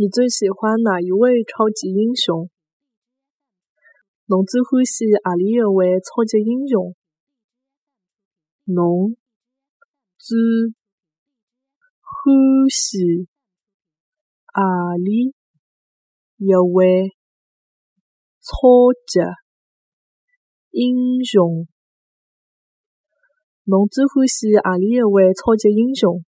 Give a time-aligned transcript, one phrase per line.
[0.00, 2.48] 你最喜欢哪一位超级英雄？
[4.24, 6.96] 侬最欢喜阿里一位超级英雄。
[8.64, 9.14] 侬
[10.16, 10.38] 最
[12.00, 13.28] 欢喜
[14.46, 15.34] 阿里
[16.38, 17.12] 一位
[18.40, 19.20] 超级
[20.70, 21.68] 英雄。
[23.64, 26.24] 侬最欢喜阿里一位超级英雄